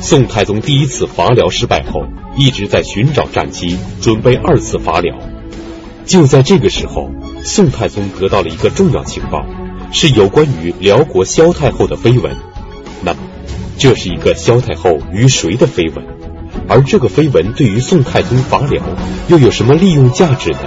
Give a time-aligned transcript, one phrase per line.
[0.00, 2.04] 宋太宗第一次伐辽失败后，
[2.36, 5.16] 一直在寻找战机，准备二次伐辽。
[6.06, 7.10] 就在这个时候，
[7.42, 9.44] 宋太宗得到了一个重要情报，
[9.92, 12.36] 是有关于辽国萧太后的绯闻。
[13.02, 13.18] 那么，
[13.76, 16.06] 这是一个萧太后与谁的绯闻？
[16.68, 18.82] 而这个绯闻对于宋太宗伐辽
[19.28, 20.60] 又有什么利用价值呢？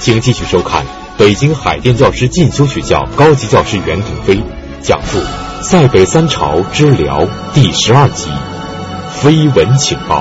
[0.00, 0.84] 请继续收看
[1.16, 4.40] 北京海淀教师进修学校高级教师袁腾飞
[4.82, 5.18] 讲述
[5.62, 7.24] 《塞北三朝之辽》
[7.54, 8.28] 第十二集
[9.22, 10.20] 《绯闻情报》。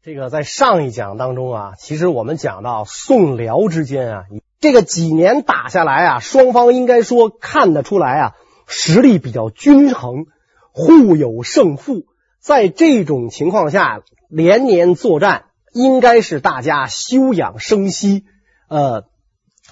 [0.00, 4.22] 这个在上一讲当中啊，其实我们讲到宋辽之间啊，
[4.60, 8.32] 这个几年打下来啊，双方应该说看得出来啊，
[8.68, 10.26] 实力比较均衡，
[10.72, 12.04] 互有胜负。
[12.40, 15.46] 在这种情况下，连年作战。
[15.74, 18.24] 应该是大家休养生息，
[18.68, 19.04] 呃，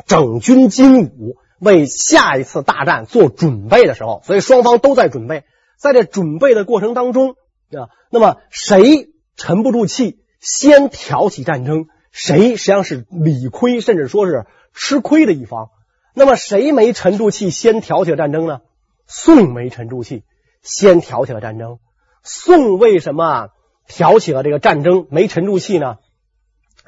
[0.07, 5.45] 整军精武，为下一次大战做准备的时候，所以双方都在准备。
[5.79, 7.37] 在这准备的过程当中
[7.71, 15.71] 啊，那么谁沉不住气，先挑起战争，谁实际上是理亏，甚至说是吃亏的一方。
[16.15, 18.61] 那么谁没沉住气，先挑起了战争呢？
[19.07, 20.25] 宋没沉住气，
[20.63, 21.79] 先挑起了战争。
[22.23, 23.49] 宋为什么？
[23.89, 25.99] 挑起了这个战争，没沉住气呢，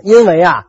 [0.03, 0.65] 因为啊，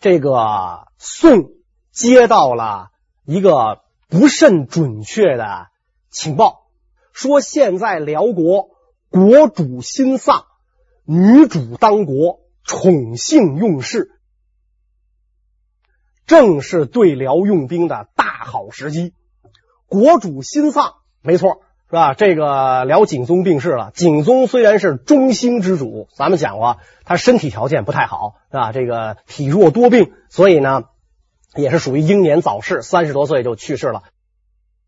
[0.00, 1.50] 这个宋
[1.92, 2.88] 接到了
[3.26, 5.66] 一个不甚准确的
[6.08, 6.68] 情报，
[7.12, 8.70] 说现在辽国
[9.10, 10.44] 国主新丧，
[11.04, 14.12] 女主当国，宠幸用事，
[16.24, 19.12] 正是对辽用兵的大好时机。
[19.88, 21.62] 国主新丧，没错。
[21.88, 22.14] 是吧？
[22.14, 23.92] 这个辽景宗病逝了。
[23.94, 28.72] 景宗虽然是中兴之主，咱们讲过，他身体条件不太好，是吧？
[28.72, 30.82] 这个体弱多病，所以呢，
[31.56, 34.02] 也是属于英年早逝，三十多岁就去世了。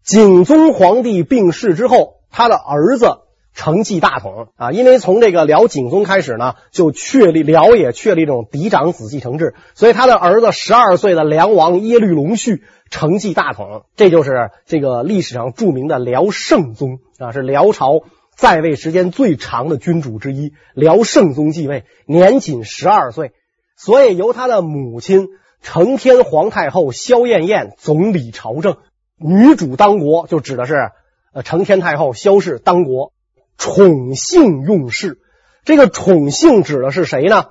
[0.04, 3.18] 景宗皇帝病逝之后，他的儿子
[3.54, 4.72] 承继大统啊。
[4.72, 12.62] 因为从这个辽景宗开始呢，就确立辽也确立这种嫡长子继承制，所以他的儿子十二岁的梁王耶律隆绪。
[12.90, 18.00] 承继大统，这就是这个历史上著名的辽圣宗啊，是辽朝
[18.34, 20.54] 在位时间最长的君主之一。
[20.72, 23.32] 辽圣宗继位，年仅十二岁，
[23.76, 25.28] 所以由他的母亲
[25.62, 28.76] 承天皇太后萧燕燕总理朝政，
[29.16, 30.90] 女主当国，就指的是
[31.32, 33.12] 呃承天太后萧氏当国，
[33.56, 35.18] 宠幸用事。
[35.64, 37.48] 这个宠幸指的是谁呢？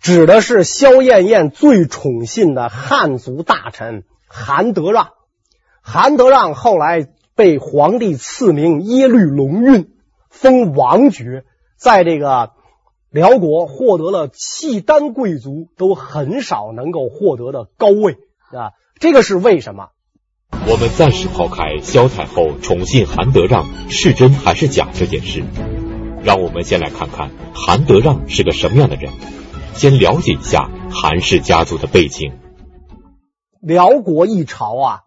[0.00, 4.04] 指的是萧燕燕最宠信的汉族大臣。
[4.26, 5.10] 韩德让，
[5.82, 9.90] 韩德让后来被皇帝赐名耶律隆运，
[10.30, 11.44] 封王爵，
[11.76, 12.51] 在这个
[13.12, 18.14] 辽国获得了契丹贵族都很少能够获得的高位
[18.50, 18.72] 啊！
[18.98, 19.90] 这个是为什么？
[20.66, 25.44] 我们暂时抛开萧太后宠信韩德让是真还是假这件事，
[26.22, 29.12] 让我们先来看看韩德让是个什么样的人，
[29.74, 32.32] 先了解一下韩氏家族的背景。
[33.60, 35.00] 辽国一朝啊，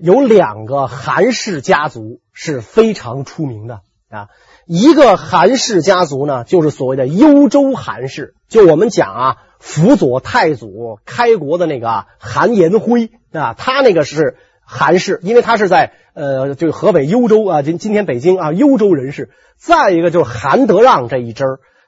[0.00, 4.28] 有两个韩氏家族是非常出名的啊。
[4.66, 19.30] 一个韩氏家族呢，就是所谓的幽州韩氏，就我们讲啊，辅佐太祖开国的那个韩延辉啊，他那个是韩氏，因为他是在呃，就河北幽州啊，今今天北京啊，幽州人士。
[19.56, 21.44] 再一个就是韩德让这一支，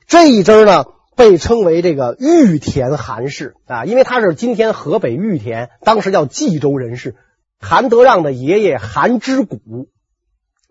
[0.07, 0.85] 这一支呢。
[1.17, 7.17] 被称为这个玉田韩氏啊，因为他是今天河北玉田，当时叫冀州人士。
[7.59, 9.89] 韩德让的爷爷韩之谷，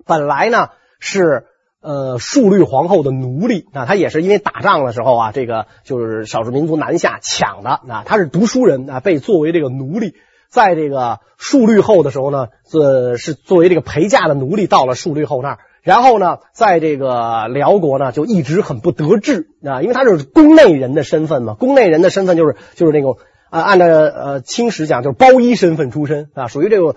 [0.05, 0.67] 本来呢
[0.99, 1.47] 是
[1.85, 10.15] 呃述律皇后的奴隶啊，他也是因为打仗的时候啊，这个就是少数民族南下抢的啊，他是读书人啊，被作为这个奴隶，
[10.49, 15.59] 在这个述律后的时候呢，这是作为这个陪嫁的奴隶到了述律后那儿。
[15.83, 23.19] 然后呢，在这个辽国呢，就一直很不得志啊，因为他是宫内人的身份嘛，宫内人的身份就是就是那种
[23.51, 26.95] 啊，按照呃清史讲就是包衣身份出身啊，属于这个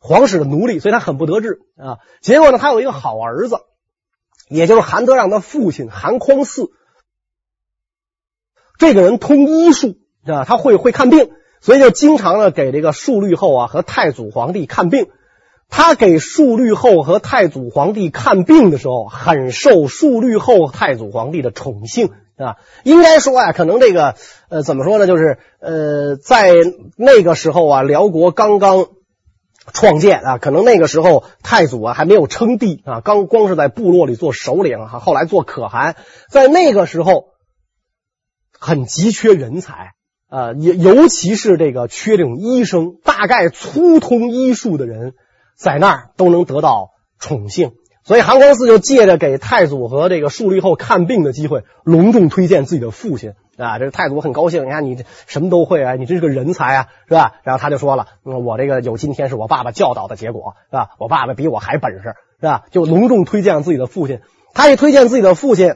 [0.00, 1.98] 皇室的奴隶，所以他很不得志啊。
[2.20, 3.58] 结果呢，他有一个好儿子，
[4.48, 6.70] 也就是韩德让的父亲韩匡嗣，
[8.78, 9.96] 这个人通医术
[10.26, 11.30] 啊，他会会看病，
[11.60, 15.08] 所以就经常的给这个述律后啊和太祖皇帝看病。
[15.70, 22.56] 他给述律后和太祖皇帝看病的时候，很受述律后太祖皇帝的宠幸啊。
[22.84, 24.14] 应该说啊，可能这个
[24.50, 25.06] 呃，怎么说呢？
[25.06, 26.52] 就是呃，在
[26.96, 28.88] 那个时候啊，辽国刚刚
[29.72, 35.96] 创建啊，可能那个时候太祖啊还没有称帝啊，刚光是在部落里做首领啊，后来做可汗，
[36.28, 37.26] 在那个时候
[38.58, 39.92] 很急缺人才
[40.28, 45.14] 啊，尤尤其是这个缺这种医生，大概粗通医术的人。
[45.56, 46.90] 在那儿都能得到
[47.20, 47.74] 宠幸。
[48.06, 53.78] 所以韩光嗣就借着给太祖和这个述律后看病的机会，隆重推荐自己的父亲啊。
[53.78, 57.36] 这个太祖很高兴，你看你这什么都会啊，你真是个人才啊，是吧？
[57.44, 60.90] 然后他就说了，嗯，我这个有今天是我爸爸教导的结果，是吧？
[60.98, 62.64] 我爸爸比我还本事，是吧？
[62.70, 64.20] 就隆重推荐自己的父亲。
[64.52, 65.74] 他一推荐自己的父亲，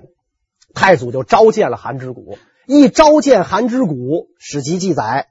[0.74, 2.36] 太祖就召见了韩之谷。
[2.66, 5.28] 一召见韩之谷，史籍记载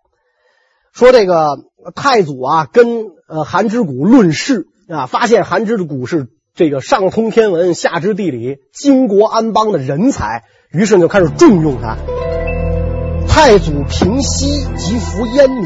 [0.93, 1.59] 说，这个
[1.93, 6.29] 太祖啊跟呃韩之谷论事啊，发现韩之谷是。
[6.57, 11.97] 这个上通天文，下知地理，经国安邦的人才，于是就开始重用他。
[13.29, 15.63] 太祖平西即服燕民，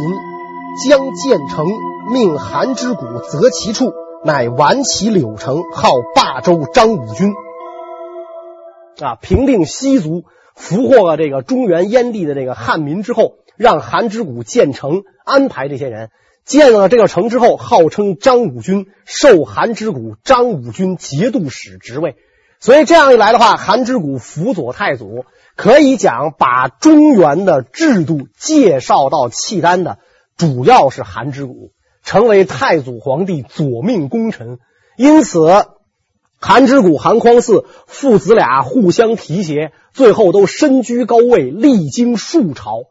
[0.85, 1.65] 将建成，
[2.11, 3.93] 命韩之谷择其处，
[4.25, 7.31] 乃完其柳城，号霸州张武军。
[8.99, 16.09] 啊，平定西族，俘获了这个中原燕地的这个汉民之后，让韩之谷建成，安排这些人。
[16.45, 22.15] 建了这个城之后，号称张武军，授韩之谷张武军节度使职位。
[22.59, 29.97] 所以这样一来的话，韩之谷辅佐太祖，可以讲把中原的制度介绍到契丹的，
[30.37, 31.71] 主要是韩之谷，
[32.03, 34.59] 成为太祖皇帝左命功臣。
[34.97, 35.39] 因此，
[36.39, 42.83] 韩之谷、韩匡嗣父子俩互相提携，最后都身居高位，历经数朝。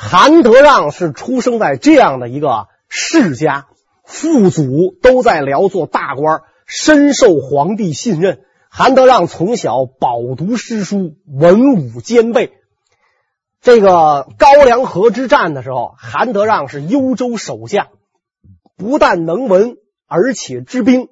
[0.00, 3.66] 韩德让是出生在这样的一个世家，
[4.04, 8.42] 父祖都在辽做大官，深受皇帝信任。
[8.70, 12.52] 韩德让从小饱读诗书，文武兼备。
[13.60, 17.88] 这个高梁河之战的时候，韩德让是幽州守将，
[18.76, 21.08] 不但能文，而且知兵。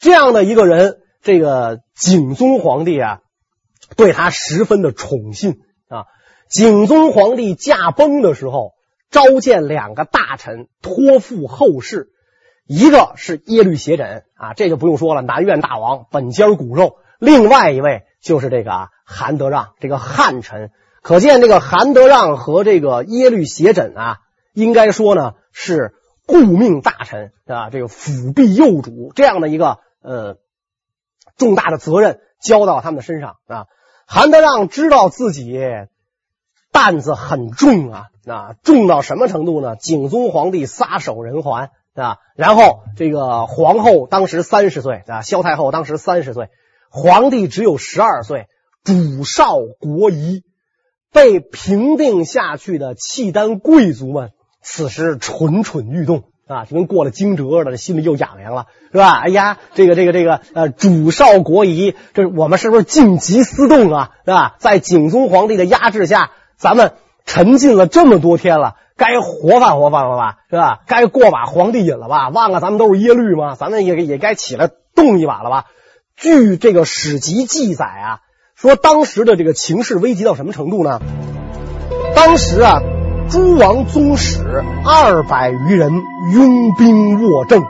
[0.00, 3.20] 这样的一个人，这个景宗皇帝啊，
[3.96, 6.06] 对他十分的宠信啊。
[6.48, 8.74] 景宗皇帝驾崩的时候，
[9.10, 12.10] 召见两个大臣，托付后事。
[12.66, 16.96] 一个是耶律斜轸啊，这就不用说了，南院大王，本家骨肉。
[17.18, 20.70] 另外一位就是这个韩德让，这个汉臣。
[21.02, 24.18] 可见这个韩德让和这个耶律斜轸啊，
[24.54, 25.94] 应该说呢是
[26.26, 30.38] 顾命大臣啊，这个辅弼幼主这样的一个呃
[31.36, 33.66] 重大的责任交到他们的身上啊。
[34.06, 35.60] 韩德让知道自己。
[36.74, 39.76] 担子很重啊，啊，重到什么程度呢？
[39.76, 46.48] 景宗皇帝撒手人寰啊，然后这个皇后当时三十岁啊，萧太后当时三十岁，
[46.90, 48.48] 皇帝只有十二岁，
[48.82, 50.42] 主少国疑，
[51.12, 59.20] 被平定下去的契丹贵族们此时蠢蠢欲动啊，就跟过了惊蛰似的，心里又痒痒了，是吧？
[59.20, 64.10] 哎呀，这个这个这个呃，主少国疑，这我们是不是晋级思动啊？
[64.24, 64.56] 是吧？
[64.58, 66.32] 在景宗皇帝的压制下。
[66.56, 70.80] 咱们沉浸了这么多天了，该活泛活泛了吧，是吧？
[70.86, 72.28] 该过把皇帝瘾了吧？
[72.28, 73.54] 忘了咱们都是耶律吗？
[73.54, 75.64] 咱们也也该起来动一把了吧？
[76.16, 78.20] 据这个史籍记载啊，
[78.54, 81.00] 说当时的这个情势危急到什么程度呢？
[82.14, 82.80] 当时啊，
[83.28, 85.92] 诸王宗室二百余人
[86.32, 87.64] 拥兵握政，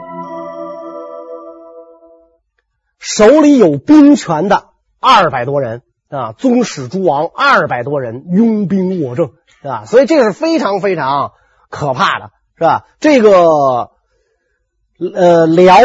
[2.99, 4.65] 手里有兵权的
[4.99, 5.81] 二百多人。
[6.09, 9.31] 啊，宗室诸王二百多人拥兵握政，
[9.61, 9.85] 是吧？
[9.85, 11.31] 所以这是非常非常
[11.69, 12.85] 可怕的，是吧？
[12.99, 13.89] 这个
[15.13, 15.77] 呃，辽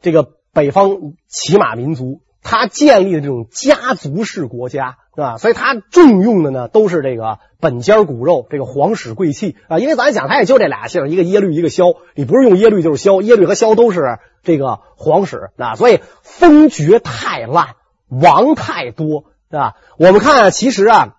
[0.00, 5.36] 这个北方骑马民族，他建立的这种家族式国家，是吧？
[5.36, 9.78] 所以他重用的呢都是这个本家骨肉，这个皇室贵戚啊。
[9.78, 11.86] 因为咱讲，他也就这俩姓，一个耶律，一个萧。
[12.14, 15.74] 你不是用耶律就是萧，耶律和萧都是这个皇室啊。
[15.74, 17.74] 所以封爵太滥，
[18.08, 19.24] 王太多。
[19.50, 19.74] 是吧？
[19.98, 21.16] 我们看啊，其实啊，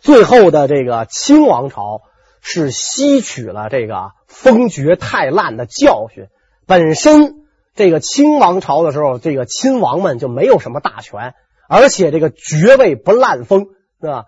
[0.00, 2.02] 最后的这个清王朝
[2.40, 6.26] 是吸取了这个封爵太滥的教训。
[6.66, 11.34] 本身这个清王朝的时候，这个亲王们就没有什么大权，
[11.68, 13.66] 而且这个爵位不滥封，
[14.00, 14.24] 是吧？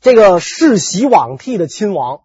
[0.00, 2.22] 这个世袭罔替的亲王，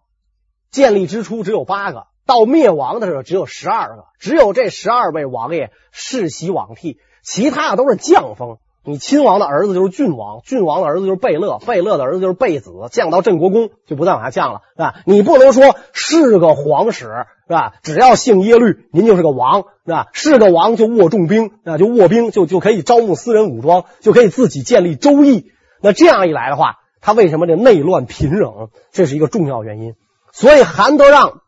[0.70, 8.58] 建立之初只有八个，到灭亡的时候只有十二个，只有这十二位王爷世袭罔替，其他的都是降封。
[8.82, 14.94] 你亲王的儿子就是郡王，郡王的儿子就是贝勒，贝勒的儿子就是贝子，降到镇国公就不再往下降了，是吧？
[15.04, 17.04] 你不能说是个皇室，
[17.46, 17.74] 是吧？
[17.82, 20.06] 只要姓耶律，您就是个王，是吧？
[20.14, 25.52] 是个王就握重兵，啊，就握兵就就可以招募私人武装，就可以自己建立州邑。
[25.82, 28.70] 那这样一来的话，他为什么这内乱频仍？
[28.92, 29.94] 这是一个重要原因。
[30.32, 31.42] 所以韩德让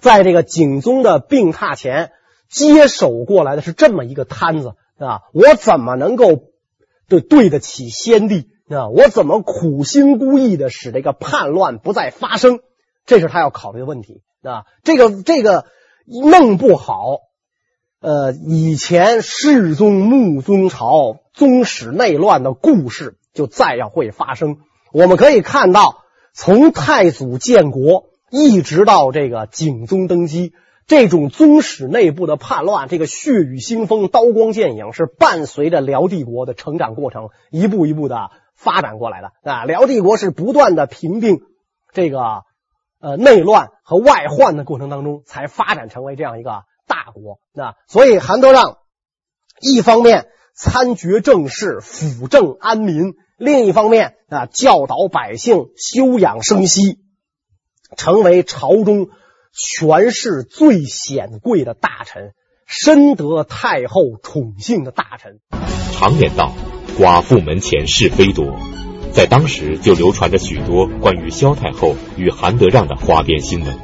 [0.00, 2.12] 在这个景宗的病榻前
[2.48, 6.44] 接手过来的是这么一个摊子，啊，我怎么能够？
[7.08, 8.88] 对，对得起先帝啊！
[8.88, 12.60] 我怎么苦心孤诣的使这个叛乱不再发生？
[13.04, 14.64] 这是他要考虑的问题啊！
[14.84, 15.66] 这个这个
[16.06, 17.18] 弄不好，
[18.00, 24.58] 呃，以前世宗、穆宗朝宗室内乱的故事就再要会发生。
[24.92, 26.04] 我们可以看到，
[26.34, 30.52] 从太祖建国一直到这个景宗登基，
[30.92, 39.64] 这种宗室内部的叛乱，这个血雨腥风、刀光剑影，是伴随着辽帝国的成长过程一步一步的发展过来的啊。
[39.64, 41.40] 辽帝国是不断的平定
[41.94, 42.42] 这个
[43.00, 47.40] 呃内乱和外患的过程当中，才发展成为这样一个大国。
[47.54, 48.76] 那所以韩德让
[49.62, 53.14] 一方面参决政事，辅政安民。
[53.38, 56.98] 另一方面啊，教导百姓休养生息，
[57.96, 59.08] 成为朝中
[59.52, 62.32] 权势最显贵的大臣，
[62.66, 65.40] 深得太后宠幸的大臣。
[65.92, 66.54] 常言道
[66.98, 68.58] ：“寡妇门前是非多。”
[69.12, 73.78] 在当时就流传着许多关于萧太后与韩德让的花边新闻。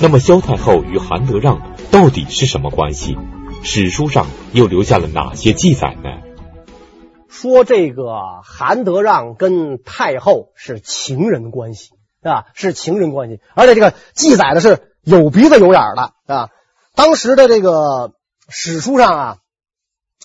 [0.00, 3.18] 那么，萧太后与韩德让到底是什么关系？
[3.62, 6.10] 史书上又留下了哪些记载呢？
[7.28, 11.90] 说这个韩德让跟太后是情人关系
[12.30, 16.48] 啊，是情人关系，而且这个记载的是有鼻子有眼的啊。
[16.94, 18.12] 当时的这个
[18.48, 19.36] 史书上啊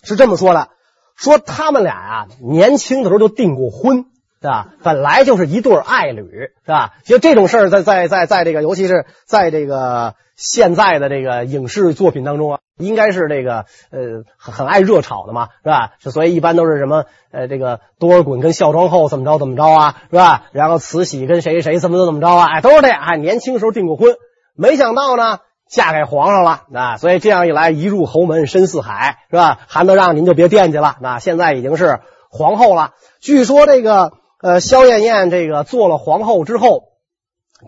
[0.04, 0.70] 是这么说的：
[1.16, 4.06] 说他们俩啊年轻的时候就订过婚，
[4.42, 4.74] 是吧？
[4.84, 6.24] 本来就是一对爱侣，
[6.66, 6.94] 是吧？
[7.04, 12.60] 其实这种事儿在在在在这个，尤其是在这个现在的这个影视作品当中啊。
[12.80, 15.92] 应该是这个呃很爱热炒的嘛，是吧？
[16.00, 20.46] 所以一般都是什么呃这个多尔衮跟孝庄后怎么着怎么着啊，是吧？
[20.54, 23.00] 然后慈禧跟谁谁怎么怎么着啊，哎，都是这样。
[23.02, 24.16] 哎，年轻时候订过婚，
[24.56, 29.60] 没想到呢嫁给皇上了啊，所以这样一来一入侯门深似海，是吧？
[29.68, 32.00] 韩德让您就别惦记了，那现在已经是
[32.32, 32.94] 皇后了。
[33.20, 36.84] 据说这个呃萧燕燕这个做了皇后之后，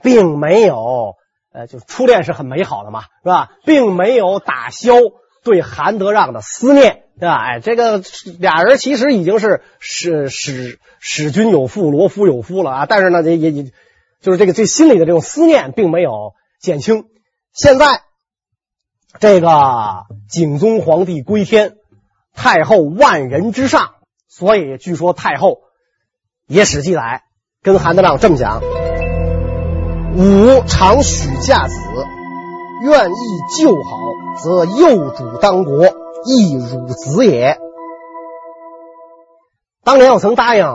[0.01, 1.15] 并没有。
[1.53, 3.49] 呃，就初恋是很美好的嘛，是吧？
[3.65, 4.93] 并没有打消
[5.43, 7.35] 对韩德让的思念，对吧？
[7.35, 8.01] 哎，这个
[8.39, 12.85] 俩人其实已经是使使使君有妇，罗夫有夫了啊。
[12.85, 13.71] 但是呢，也也，
[14.21, 17.05] 就是这个这心里的这种思念并没有减轻。
[17.53, 18.03] 现在
[19.19, 21.75] 这个景宗皇帝归天，
[22.33, 23.95] 太后万人之上，
[24.29, 25.63] 所以据说太后
[26.47, 27.23] 野史记载
[27.61, 28.61] 跟韩德让这么讲。
[30.13, 31.75] 吾常许嫁子，
[32.81, 33.15] 愿意
[33.57, 33.97] 就好，
[34.43, 35.85] 则幼主当国，
[36.25, 37.57] 亦汝子也。
[39.85, 40.65] 当年我曾答应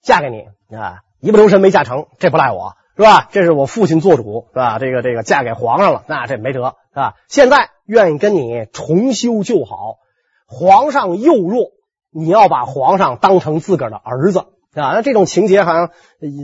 [0.00, 3.28] 嫁给你啊，一不留神没嫁成，这不赖我，是吧？
[3.30, 4.78] 这是我父亲做主，是吧？
[4.78, 7.16] 这个这个嫁给皇上了，那这没辙，是吧？
[7.28, 9.98] 现在愿意跟你重修旧好，
[10.46, 11.72] 皇上幼弱，
[12.10, 14.46] 你要把皇上当成自个儿的儿子。
[14.74, 15.90] 啊，那这种情节好像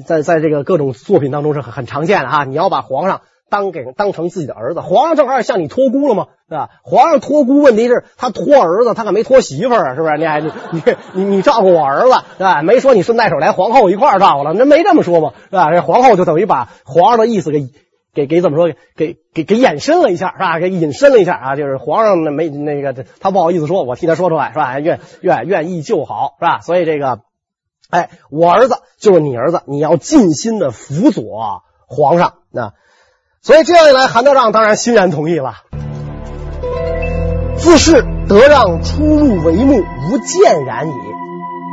[0.05, 2.43] 在在这个各种作品当中是很常见的哈。
[2.43, 6.71] 你要把皇上当给当成自己的儿子，皇上正好向你托孤了嘛，对吧？
[6.83, 10.19] 皇上托孤，问题是他托儿子，他可没托媳妇啊，是不是？
[10.19, 12.63] 你还你你你你照顾我儿子，对吧？
[12.63, 15.71] 没说你顺带手连皇后一块照顾了，那没这么说嘛，是吧？
[15.71, 17.69] 这皇后就等于把皇上的意思给
[18.13, 18.75] 给给怎么说？
[18.97, 20.59] 给给给延伸了一下，是吧？
[20.59, 24.81] 给引申了一下啊，就是皇上那没那个他不好意思说，我替他说出来，是吧？
[24.81, 26.59] 愿愿愿意就好，是吧？
[26.59, 27.21] 所以这个。
[27.91, 32.35] 哎，我儿子就是你儿子，你要尽心的辅佐皇上。
[32.51, 32.73] 那
[33.43, 35.55] 所以这样一来，韩德让当然欣然同意了。
[37.59, 40.93] 自是德让出入帷幕，无见然矣。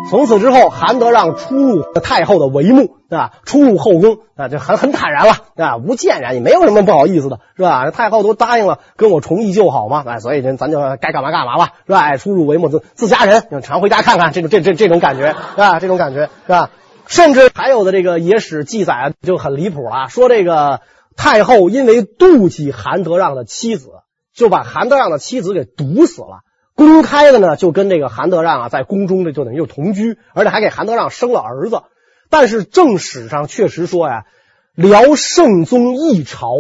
[0.09, 7.89] 从此之后，韩德让出入太后的帷幕啊，出入后宫啊，就很很坦然了啊，无见然也没有什么不好意思的，是吧？
[7.89, 12.15] 太后都答应了跟我重议旧好嘛，哎，所以咱就该干嘛干嘛吧，是吧？
[12.17, 16.69] 出入帷幕自自家人，常回家看看，这种这这这种感觉啊，这种感觉是吧？
[17.07, 20.81] 甚至还有的这个野史记载就很离谱了，说这个
[21.15, 23.89] 太后因为妒忌韩德让的妻子，
[24.35, 26.41] 就把韩德让的妻子给毒死了。
[26.75, 31.83] 公开的呢，就跟这个韩德让啊，在宫中的就等于就同居，而且还给韩德让生了儿子。
[32.29, 34.25] 但是正史上确实说呀，
[34.73, 36.55] 辽圣宗一朝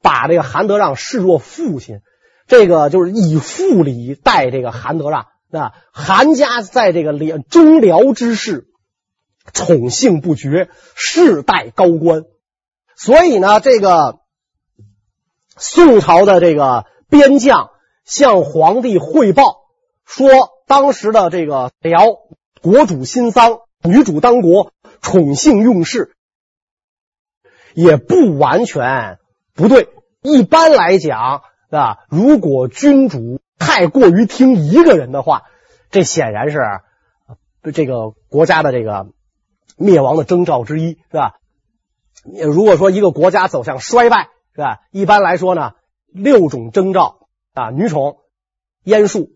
[0.00, 2.02] 把这个韩德让视若父亲，
[2.46, 5.26] 这个就是以父礼待这个韩德让。
[5.50, 8.68] 那韩家在这个辽中辽之事
[9.52, 12.22] 宠幸不绝，世代高官。
[12.94, 14.20] 所以呢，这个
[15.56, 17.70] 宋朝的这个边将。
[18.08, 19.66] 向皇帝汇报
[20.06, 20.30] 说，
[20.66, 22.06] 当时的这个辽
[22.62, 24.72] 国主新臧，女主当国，
[25.02, 26.16] 宠幸用事，
[27.74, 29.18] 也不完全
[29.54, 29.90] 不对。
[30.22, 35.42] 一般来讲啊，如果君主太过于听一个人的话，
[35.90, 36.58] 这显然是
[37.74, 39.08] 这个国家的这个
[39.76, 41.34] 灭亡的征兆之一，是吧？
[42.24, 44.78] 如果说一个国家走向衰败，是吧？
[44.92, 45.72] 一般来说呢，
[46.06, 47.17] 六种征兆。
[47.58, 48.18] 啊，女宠、
[48.84, 49.30] 燕树、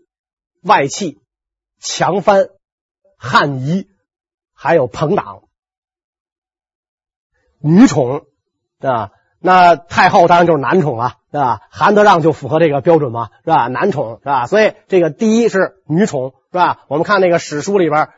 [0.62, 1.20] 外戚、
[1.80, 2.46] 强藩、
[3.16, 3.88] 汉仪，
[4.54, 5.42] 还有朋党。
[7.58, 8.26] 女宠
[8.78, 9.10] 啊，
[9.40, 11.62] 那太后当然就是男宠了，是吧？
[11.70, 13.66] 韩德让就符合这个标准嘛，是吧？
[13.66, 14.46] 男宠是吧？
[14.46, 16.84] 所以这个第一是女宠，是吧？
[16.88, 18.10] 我们看那个史书里边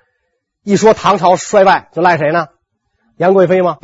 [0.63, 2.49] 一说唐朝衰败，就赖谁呢？
[3.17, 3.79] 杨贵妃吗？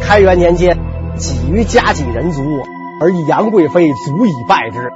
[0.00, 0.78] 开元年间，
[1.16, 2.42] 几于家己人族，
[3.02, 4.90] 而杨贵妃足以败之。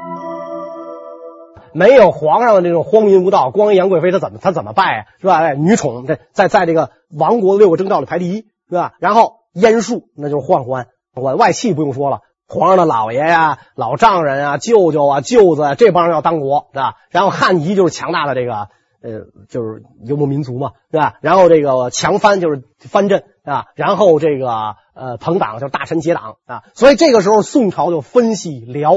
[1.72, 5.04] 没有皇上的这种荒淫无道，光杨贵妃她怎么她怎么败啊？
[5.20, 5.38] 是吧？
[5.38, 8.46] 哎，女宠在在在这个亡国六个征兆里排第一。
[8.68, 8.94] 是吧？
[8.98, 16.94] 然后燕树那就是宦官，我外戚不用说了，皇上的老爷呀、老丈人啊、舅舅啊、舅子啊，这帮人要当国，是吧？
[17.10, 18.68] 然后汉仪就是强大的这个
[19.02, 21.14] 呃，就是游牧民族嘛，是吧？
[21.20, 28.92] 然后这个强藩就是藩镇啊，然后这个呃朋党就大臣结党啊，所以这个时候宋朝就分析辽，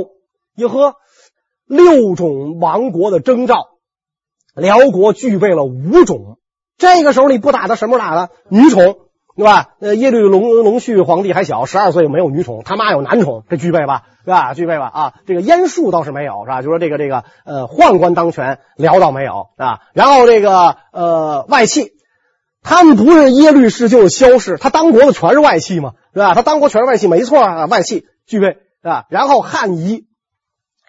[0.55, 0.95] 哟呵，
[1.65, 3.67] 六种亡国的征兆，
[4.55, 6.39] 辽国具备了五种，
[6.77, 8.33] 这个时候你不打他什么时候打他？
[8.49, 8.97] 女宠。
[9.35, 9.69] 对吧？
[9.79, 14.03] 呃，耶律隆隆绪皇帝还小，十二岁没有女宠，他妈有男宠，这具备吧？
[14.25, 14.53] 是吧？
[14.53, 14.91] 具备吧？
[14.93, 16.61] 啊，这个燕树倒是没有，是吧？
[16.61, 19.79] 就说这个这个呃，宦官当权，辽倒没有啊。
[19.93, 21.93] 然后这个呃，外戚，
[22.61, 26.33] 他们不是耶律氏就是萧氏，他当国的全是外戚嘛，是吧？
[26.33, 28.47] 他当国全是外戚，没错啊，外戚具备
[28.81, 29.05] 是吧？
[29.09, 30.05] 然后汉仪，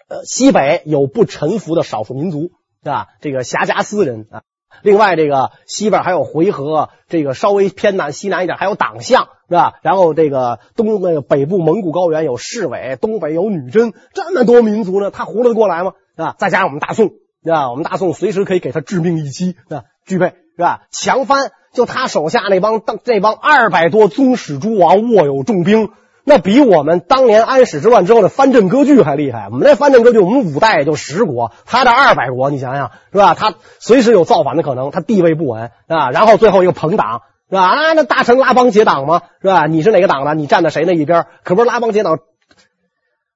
[0.09, 2.50] 呃，西北有不臣服的少数民族，
[2.83, 3.09] 是吧？
[3.21, 4.43] 这个黍贾斯人啊。
[4.83, 9.75] 另外，这个西边还有回纥，这个稍微偏南西南一点还有党项，是吧？
[9.83, 15.93] 然后这个东那个北部蒙古高原有侍卫，东北有女真，这么多民族呢，他活得过来吗？
[16.17, 16.35] 是吧？
[16.39, 17.11] 再加上我们大宋，
[17.45, 17.71] 是吧？
[17.71, 19.83] 我们大宋随时可以给他致命一击，是吧？
[20.07, 20.83] 具备是吧？
[20.93, 25.91] 强藩就他手下那帮当这帮二百多宗室诸王握有重兵。
[26.23, 29.47] 那比我们当年安史之乱之后的藩镇割据还厉害。
[29.50, 33.35] 我们那藩镇割据，我们五代也就十国，他这二百国，你想想是吧？
[33.35, 36.11] 他随时有造反的可能，他地位不稳啊。
[36.11, 37.63] 然后最后一个朋党是吧？
[37.63, 39.23] 啊，那大臣拉帮结党吗？
[39.41, 39.67] 是吧？
[39.67, 40.35] 你是哪个党的？
[40.35, 41.26] 你站在谁那一边？
[41.43, 42.19] 可不是拉帮结党。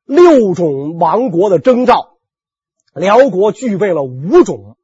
[0.06, 2.18] 六种亡国的征兆，
[2.94, 4.76] 辽国具备了五种。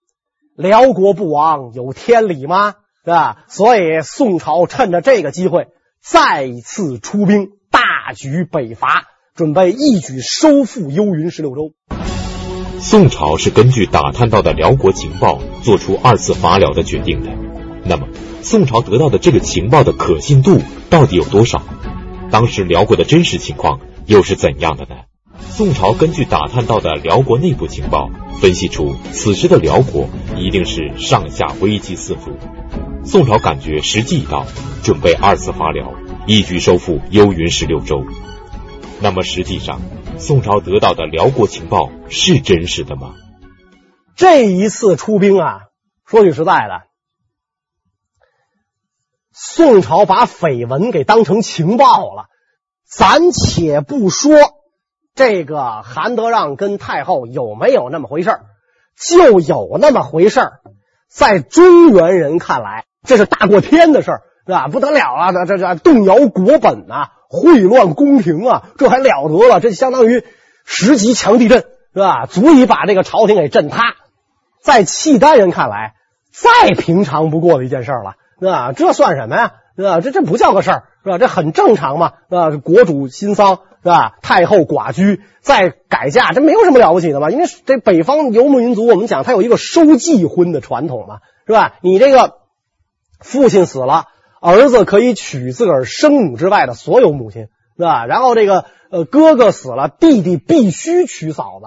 [0.56, 2.74] 辽国不亡有天理吗？
[3.04, 3.44] 是吧？
[3.48, 5.68] 所以宋朝趁着这个机会
[6.02, 7.50] 再次出兵。
[7.72, 9.04] 大举北伐，
[9.36, 11.72] 准备一举收复幽云十六州。
[12.80, 17.30] 宋朝是根据打探到的辽国情报做出二次伐辽的决定的。
[17.84, 18.08] 那么，
[18.42, 20.58] 宋朝得到的这个情报的可信度
[20.90, 21.62] 到底有多少？
[22.32, 24.96] 当时辽国的真实情况又是怎样的呢？
[25.38, 28.10] 宋朝根据打探到的辽国内部情报，
[28.40, 32.32] 分析出此时的辽国一定是上下危机四伏。
[33.02, 34.46] 宋朝感觉时机已到，
[34.84, 35.94] 准备二次伐辽。
[36.26, 38.04] 一举收复幽云十六州。
[39.00, 39.80] 那么实际上，
[40.18, 43.14] 宋朝得到的辽国情报是真实的吗？
[44.14, 45.60] 这一次出兵啊，
[46.06, 46.82] 说句实在的，
[49.32, 52.26] 宋朝把绯闻给当成情报了。
[52.86, 54.32] 暂且不说
[55.14, 58.40] 这个韩德让跟太后有没有那么回事
[58.96, 60.40] 就有那么回事
[61.08, 64.22] 在中原人看来，这是大过天的事儿。
[64.46, 64.68] 是吧？
[64.68, 65.32] 不得了啊！
[65.32, 69.60] 这这这动摇国本呐、啊，秽乱宫廷啊，这还了得了？
[69.60, 70.24] 这相当于
[70.64, 71.58] 十级强地震，
[71.92, 72.26] 是吧？
[72.26, 73.94] 足以把这个朝廷给震塌。
[74.60, 75.94] 在契丹人看来，
[76.32, 78.72] 再平常不过的一件事了，是吧？
[78.72, 79.52] 这算什么呀？
[79.76, 80.00] 是吧？
[80.00, 81.18] 这这不叫个事儿，是吧？
[81.18, 82.50] 这很正常嘛，是吧？
[82.56, 84.14] 国主新丧，是吧？
[84.22, 87.30] 太后寡居，再改嫁，这没有什么了不起的嘛。
[87.30, 91.74] 因为这北方游牧民族，我们讲他有一个收继婚的传统嘛，是吧？
[91.82, 92.39] 你这个
[93.20, 94.06] 父亲死了。
[94.42, 98.06] 儿子可以娶自个儿生母之外的所有母亲，是吧？
[98.06, 101.66] 然后这个呃哥哥死了，弟弟必须娶嫂子，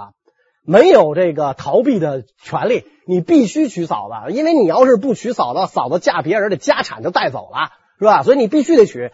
[0.65, 8.23] 没有这个逃避的权利，你必须娶嫂子，因为你要是不娶嫂子，嫂子嫁别人，的家产就带走了，是吧？
[8.23, 9.11] 所以你必须得娶。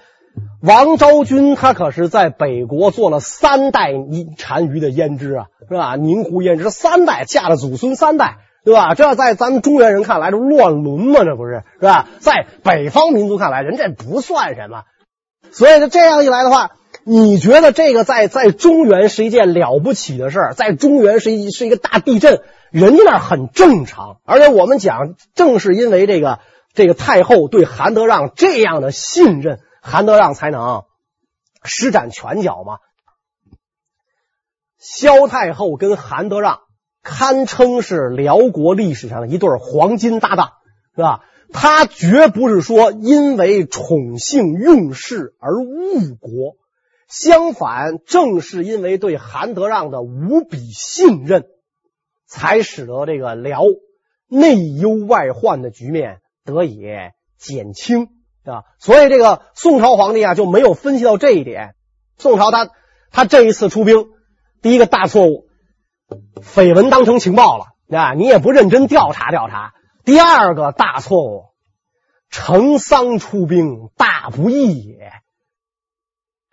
[0.61, 3.91] 王昭君她可是在北国做了三代
[4.37, 5.97] 单于的胭脂啊，是吧？
[5.97, 8.37] 宁胡胭脂三代嫁了祖孙三代。
[8.69, 8.93] 对吧？
[8.93, 11.23] 这在咱们中原人看来，这乱伦嘛？
[11.23, 12.07] 这不是是吧？
[12.19, 14.83] 在北方民族看来，人这不算什么。
[15.49, 16.69] 所以，就这样一来的话，
[17.03, 24.17] 你觉得这个在在中原是一件了不起的事儿，在中原是一是一个大地震，人家那很正常。
[24.23, 26.37] 而且我们讲，正是因为这个
[26.75, 30.83] 这个太后对韩德让这样的信任，韩德让才能
[31.63, 32.77] 施展拳脚嘛。
[34.77, 36.59] 萧太后跟韩德让。
[37.01, 40.51] 堪称是辽国历史上的一对黄金搭档，
[40.95, 41.21] 是吧？
[41.51, 46.57] 他绝不是说因为宠幸用事而误国，
[47.07, 51.45] 相反，正是因为对韩德让的无比信任，
[52.27, 53.63] 才使得这个辽
[54.27, 56.85] 内忧外患的局面得以
[57.39, 58.09] 减轻
[58.43, 58.61] 啊。
[58.77, 61.73] 所以这个宋朝皇帝啊就没有分析到这一点。
[62.19, 62.69] 宋朝他
[63.09, 64.05] 他这一次出兵，
[64.61, 65.47] 第一个大错误，
[66.41, 67.65] 绯闻当成情报了
[67.97, 69.73] 啊，你也不认真调查调查。
[70.05, 71.45] 第二个大错误，
[72.29, 75.11] 成丧出兵，大不义也。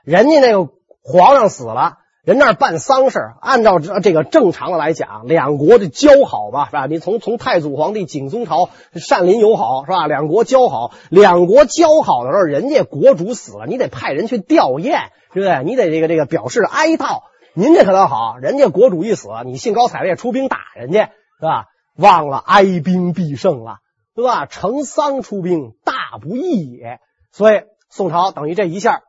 [0.04, 0.70] 人家那个
[1.02, 1.98] 皇上死了。
[2.24, 6.86] 人那儿办丧事，按照这个正常的来讲，两国的交好吧，是吧？
[6.86, 10.08] 你从从太祖皇帝景宗朝善邻友好，是吧？
[10.08, 15.62] 两国交好，两国交好的时候，人家国主死了，你得派人去吊唁，对不对？
[15.62, 17.20] 你得这个这个表示哀悼。
[17.58, 21.06] 您这可倒好，人家国主一死，你兴高采烈出兵打人家，
[21.40, 21.64] 是吧？
[21.96, 23.78] 忘了哀兵必胜了，
[24.14, 24.44] 对吧？
[24.44, 27.00] 成丧出兵，大不义也。
[27.32, 29.00] 所以宋朝等于这一下，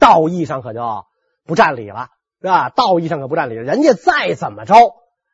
[0.00, 1.04] 道义上可就
[1.46, 2.08] 不占理了。
[2.40, 2.68] 是吧？
[2.68, 4.74] 道义上可不占理，人家再怎么着，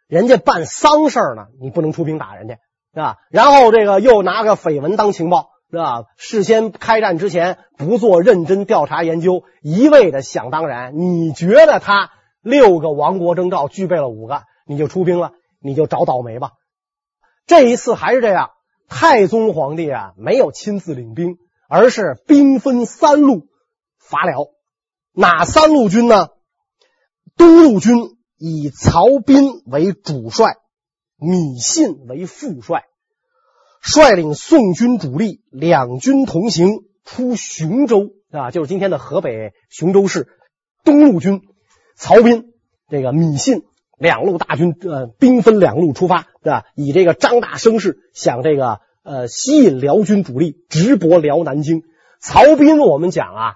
[0.07, 2.59] 人家办丧事呢，你不能出兵打人家，
[2.95, 3.17] 是吧？
[3.31, 6.05] 然后这个又拿个绯闻当情报，是吧？
[6.17, 10.99] 事先开战之前不做认真调查研究，一味的想当然。
[10.99, 12.11] 你觉得他
[12.43, 16.53] 六个亡国征兆具备了五个，你就出兵了，你就找倒霉吧。
[17.47, 18.51] 这一次还是这样，
[18.89, 21.37] 太宗皇帝啊没有亲自领兵，
[21.69, 23.47] 而是兵分三路
[23.99, 24.49] 伐辽。
[25.13, 26.29] 哪三路军呢？
[27.37, 27.97] 东路军
[28.37, 30.57] 以曹彬为主帅，
[31.19, 32.85] 芈信为副帅，
[33.81, 40.29] 率领宋军主力两军同行出雄州啊，就是今天的河北雄州市。
[40.85, 41.43] 东路军
[41.97, 42.53] 曹彬、
[42.89, 43.63] 这个芈信
[43.99, 46.65] 两路大军，呃，兵分两路出发，对吧？
[46.75, 51.83] 以这个张大声势，想这个呃吸引辽军主力直博辽南京。
[52.21, 53.55] 曹彬，我们讲啊，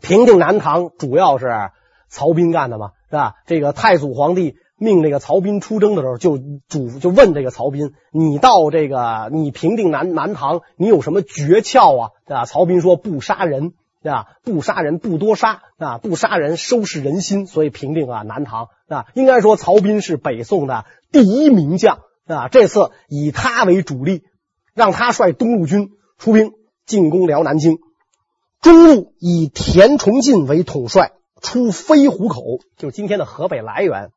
[0.00, 1.46] 平定南唐主要是。
[2.14, 3.36] 曹彬干的嘛，是吧？
[3.46, 12.44] 这个太祖皇帝命这个曹彬出征的时候，就主就问这个曹彬：“你到这个你平定南南唐，你有什么诀窍啊？”啊？
[12.44, 14.26] 曹彬说：“不杀人，对吧？
[14.44, 19.06] 不杀人，不多杀啊，不杀人，收拾人心，所以平定啊南唐啊。
[19.14, 22.48] 应该说，曹彬是北宋的第一名将啊。
[22.48, 24.24] 这次以他为主力，
[24.74, 26.52] 让他率东路军出兵
[26.84, 27.78] 进攻辽南京，
[28.60, 31.12] 中路以田崇进为统帅。
[31.44, 32.40] 出飞虎口，
[32.76, 34.10] 就今天的河北涞源。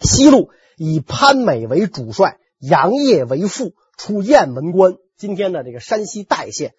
[0.00, 6.74] 西路以潘美为主帅，杨业为副，出雁门关，今天的这个山西代县。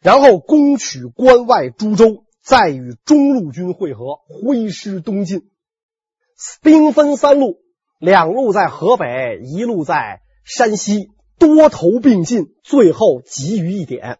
[0.00, 5.50] 然后攻取关外诸州，再与中路军会合，挥师东进。
[6.60, 7.58] 兵分三路，
[7.98, 14.18] 两路在河北，一路在山西，多头并进，最后集于一点。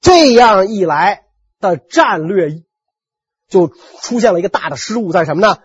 [0.00, 1.22] 这样一来
[1.60, 2.62] 的战略。
[3.48, 3.68] 就
[4.02, 5.56] 出现了一个大的失误，在什么呢？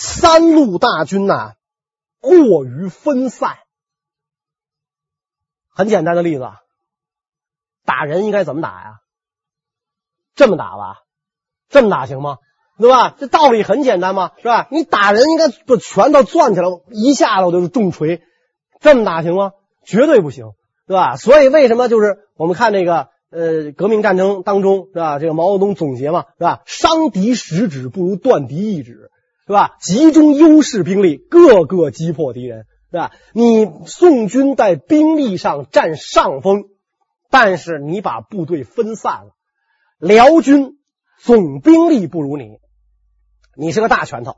[0.00, 1.54] 三路大军呐，
[2.20, 3.58] 过于分散。
[5.74, 6.48] 很简单的例子，
[7.84, 9.00] 打人应该怎么打呀？
[10.36, 10.98] 这么打吧，
[11.68, 12.38] 这么打行吗？
[12.78, 13.16] 对吧？
[13.18, 14.68] 这道理很简单嘛，是吧？
[14.70, 18.22] 你打人应该把拳头攥起来，一下子就是重锤，
[18.80, 19.50] 这么打行吗？
[19.84, 20.52] 绝对不行，
[20.86, 21.16] 对吧？
[21.16, 23.08] 所以为什么就是我们看这个？
[23.30, 25.18] 呃，革命战争当中是吧？
[25.18, 26.62] 这个毛泽东总结嘛，是吧？
[26.66, 29.10] 伤敌十指不如断敌一指，
[29.48, 29.76] 是吧？
[29.80, 33.12] 集中优势兵力，各个击破敌人，是吧？
[33.32, 36.64] 你宋军在兵力上占上风，
[37.30, 39.30] 但是你把部队分散了。
[39.98, 40.76] 辽军
[41.18, 42.58] 总兵力不如你，
[43.56, 44.36] 你是个大拳头，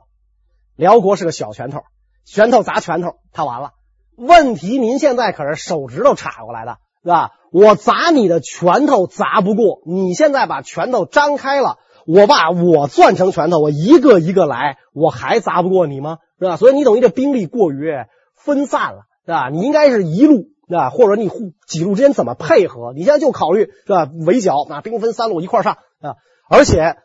[0.77, 1.81] 辽国是个小拳头，
[2.25, 3.71] 拳头砸拳头，他完了。
[4.15, 6.77] 问题您现在可是手指头插过来的。
[7.03, 7.31] 是吧？
[7.51, 16.17] 我砸你的拳头砸不过，你现在把拳头张开了，我把我攥成拳头，我一个一个来，我还砸不过你吗？
[16.39, 16.57] 是吧？
[16.57, 17.93] 所以你等于这兵力过于
[18.35, 19.49] 分散了，是吧？
[19.49, 20.89] 你应该是一路，是吧？
[20.89, 21.29] 或者你
[21.67, 22.93] 几路之间怎么配合？
[22.93, 24.09] 你现在就考虑是吧？
[24.25, 26.15] 围剿啊，兵分三路一块上啊！
[26.49, 26.97] 而且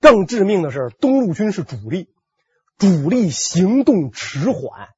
[0.00, 2.08] 更致命的是，东路军是主力，
[2.78, 4.88] 主力行动迟缓。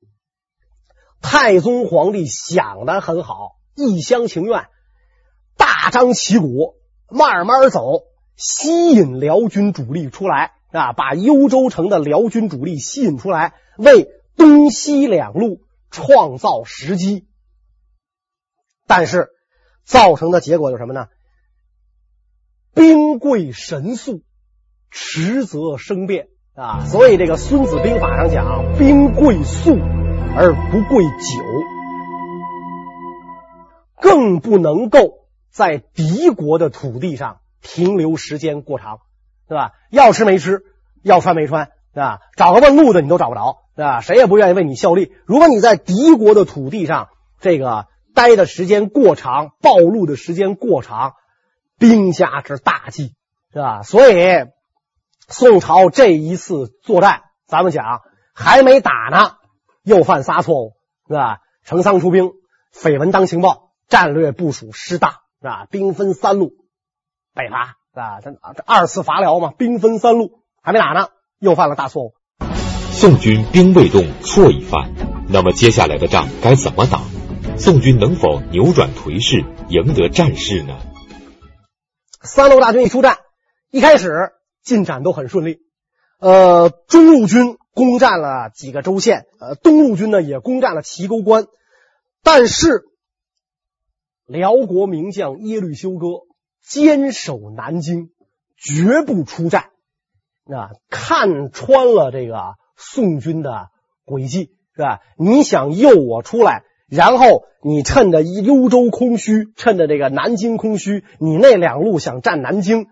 [1.20, 3.53] 太宗皇帝想的很好。
[3.75, 4.66] 一厢情愿，
[5.57, 6.75] 大张旗鼓，
[7.09, 8.01] 慢慢走，
[8.37, 10.92] 吸引辽军主力出来啊！
[10.92, 17.27] 把幽州城的辽军主力吸引出来，为东西两路创造时机。
[18.87, 19.29] 但是
[19.85, 21.09] 造成的结果有什么呢？
[22.75, 24.23] 兵贵神速，
[24.90, 26.87] 迟则生变啊！
[26.87, 29.77] 所以这个《孙子兵法》上讲：兵贵速
[30.35, 31.45] 而不贵久。
[34.01, 38.98] 更不能够在敌国的土地上停留时间过长，
[39.48, 39.72] 对吧？
[39.90, 40.62] 要吃没吃，
[41.03, 45.12] 要穿没穿，对吧，找个问路的你都找不着，对吧，谁也不愿意为你效力。
[45.25, 47.09] 如果你在敌国的土地上，
[47.40, 51.14] 这个待的时间过长，暴露的时间过长，
[51.79, 53.14] 兵家之大忌，
[53.53, 53.83] 是吧？
[53.83, 54.16] 所以
[55.29, 58.03] 宋朝这一次作战，咱们讲
[58.35, 59.37] 还没打呢，
[59.83, 60.72] 又犯仨错误，
[61.07, 61.38] 是吧？
[61.64, 62.33] 成丧出兵，
[62.75, 65.66] 绯闻当情报，战略部署失当，是吧？
[65.70, 66.53] 兵分三路
[67.35, 68.21] 北伐，是吧？
[68.55, 72.14] 这二次伐辽嘛，兵分三路，还没打呢，又犯了大错误。
[72.92, 74.92] 宋军兵未动，错已犯。
[75.29, 77.01] 那么接下来的仗该怎么打？
[77.57, 80.77] 宋军能否扭转颓势，赢得战事呢？
[82.21, 83.18] 三路大军一出战，
[83.71, 85.59] 一开始进展都很顺利。
[86.18, 87.59] 呃，中路军。
[87.75, 91.47] 攻占了几个州县，呃，东路军呢也攻占了齐沟关，
[92.23, 92.83] 但是
[94.27, 96.07] 辽国名将耶律休哥
[96.62, 98.11] 坚守南京，
[98.57, 99.70] 绝不出战，
[100.46, 103.68] 啊，看穿了这个宋军的
[104.07, 105.01] 诡计，是吧？
[105.16, 112.87] 你想诱我出来，然后你趁着幽州空虚，趁着这个南京空虚，你那两路想占南京，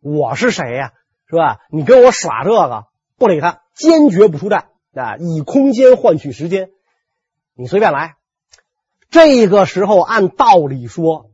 [0.00, 0.92] 我是谁呀？
[1.28, 1.58] 是吧？
[1.70, 3.60] 你跟我耍这个，不理他。
[3.72, 5.16] 坚决不出战啊！
[5.16, 6.68] 以空间换取时间，
[7.54, 8.16] 你随便来。
[9.08, 11.29] 这个时候，按道理说，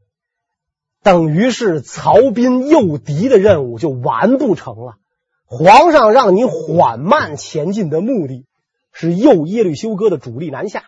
[1.07, 4.97] 等于是曹彬诱敌的任务就完不成了。
[5.45, 8.45] 皇上让你缓慢前进的目的
[8.93, 10.87] 是诱耶律休哥的主力南下。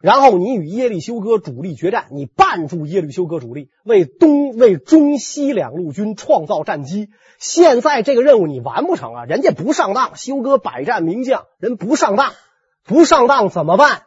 [0.00, 7.10] 然后你与耶律休哥主力决战，你绊住耶律休哥主力，为东为中西两路军创造战机。
[7.38, 9.24] 现在这个任务你完不成啊！
[9.26, 12.32] 人家不上当，休哥百战名将，人不上当，
[12.84, 14.02] 不上当怎么办？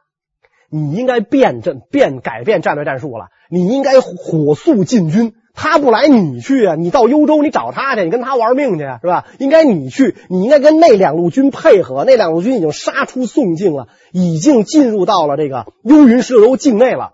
[0.69, 5.33] 你应该变阵变改变战略战术了，你应该火速进军。
[5.55, 6.75] 他不来，你去啊！
[6.75, 9.25] 你到幽州，你找他去，你跟他玩命去，是吧？
[9.39, 12.03] 应该你去，你应该跟那两路军配合。
[12.03, 17.13] 那两路军已经杀出宋境了，已经进入到了这个幽云十六州境内了。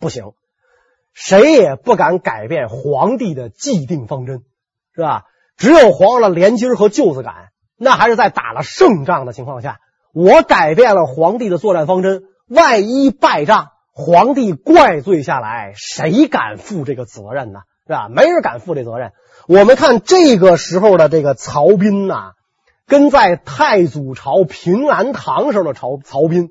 [0.00, 0.32] 不行，
[1.12, 4.42] 谁也不敢改变皇帝的既定方针，
[4.94, 5.24] 是吧？
[5.56, 9.80] 只有皇上的连襟和舅子敢，那还是在打了胜仗的情况下。
[10.14, 13.68] 我改变了皇帝的作战方针，万一败仗。
[13.96, 17.60] 皇帝怪罪下来，谁敢负这个责任呢？
[17.86, 18.08] 是吧？
[18.08, 19.12] 没人敢负这责任。
[19.46, 22.32] 我们看这个时候的这个曹彬呐，
[22.88, 26.48] 跟在太祖朝平兰堂时候的曹曹彬，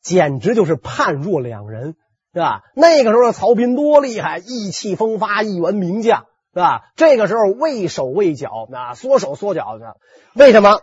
[0.00, 1.96] 简直就是判若两人，
[2.32, 2.62] 是吧？
[2.74, 6.24] 那个时候的曹彬多厉害，意气风发，一员名将，
[6.54, 6.84] 是吧？
[6.96, 9.96] 这个时候畏手畏脚，啊，缩手缩脚的。
[10.34, 10.80] 为什么？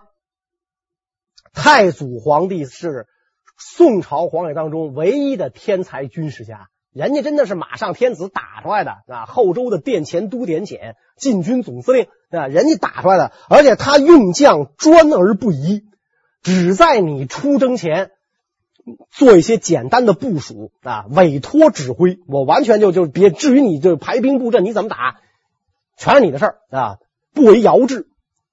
[1.51, 3.07] 太祖皇帝是。
[3.57, 9.25] 宋朝皇帝当中唯一的天才军事家，人家真的是马上天子打出来的啊！
[9.25, 15.83] 后周的殿前都点检，禁军总司令啊，人家打出来的，而且他用将专而不疑，
[16.41, 18.11] 只在你出征前
[19.09, 25.21] 做一些简单的部署啊，委托指挥，我完全就就别至于你就排兵布阵，你怎么打，
[25.97, 26.97] 全是你的事儿啊！
[27.33, 28.07] 不为遥制，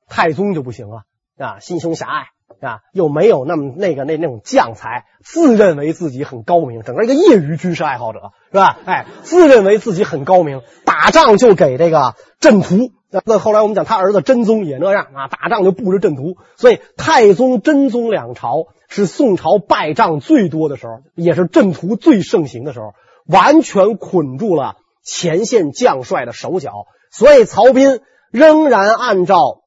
[0.08, 1.02] 太宗就不行了
[1.36, 2.26] 啊，心胸狭隘。
[2.60, 8.78] 啊，又没有那么那个那那种将才，自认为自己很高明，整个一个业余军事爱好者是吧？
[8.84, 12.92] 哎，自认为自己很高明，打仗就给这个阵图。
[13.26, 16.36] 那后来我们讲他儿子真宗也那样啊，打仗就布置阵图。
[16.56, 22.94] 所以太宗、真宗两朝是宋朝败仗最多的时候，也是阵图最盛行的时候，
[23.26, 26.86] 完全捆住了前线将帅的手脚。
[27.10, 29.60] 所以曹彬仍然按照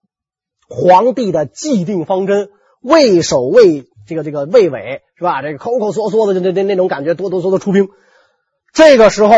[0.68, 2.50] 皇帝的既定方针。
[2.86, 5.42] 畏首畏这个这个畏尾是吧？
[5.42, 7.90] 这个抠抠嗦嗦的，就那那那种感觉，哆哆嗦嗦出兵。
[8.74, 9.34] 这个时候，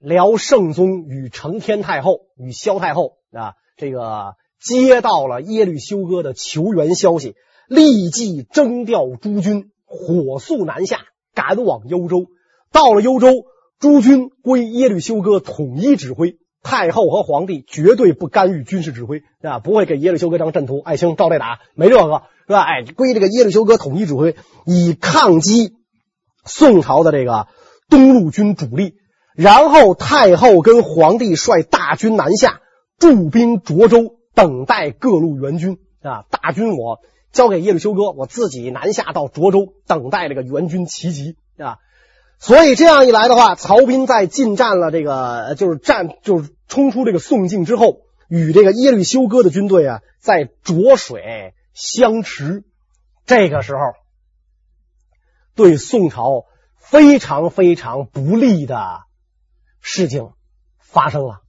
[0.00, 7.36] 辽圣宗与承天太后与萧太后啊，这个接到了耶律休哥的求援消息，
[7.68, 11.02] 立即征调诸军，火速南下，
[11.34, 12.26] 赶往幽州。
[12.72, 13.44] 到了幽州，
[13.78, 16.36] 诸军归耶律休哥统一指挥。
[16.68, 22.60] 太后和皇帝绝对不干预军事指挥啊，不会给耶律休哥张阵图，爱卿照这打，没这个是吧？
[22.60, 25.72] 哎，归这个耶律休哥统一指挥，以抗击
[26.44, 27.46] 宋朝的这个
[27.88, 28.96] 东路军主力。
[29.34, 32.60] 然后太后跟皇帝率大军南下，
[32.98, 36.24] 驻兵涿州，等待各路援军啊。
[36.30, 36.98] 大军我
[37.32, 41.78] 交给耶律休哥，我自己南下到涿州，等待这个援军齐集啊。
[42.40, 52.64] 所以这样一来的话，曹彬在进占了这个，就是战，就是冲出这个宋境之后，与这个耶律休哥的军队啊，在浊水相持。
[53.24, 53.80] 这个时候，
[55.54, 56.44] 对宋朝
[56.76, 59.00] 非常非常不利的
[59.80, 60.30] 事情
[60.78, 61.40] 发生了，